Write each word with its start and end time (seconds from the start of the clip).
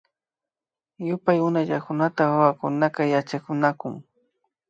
Yupay 1.07 1.39
Unaychakunata 1.47 2.21
wawakunaka 2.31 3.01
yachakunakun 3.13 3.93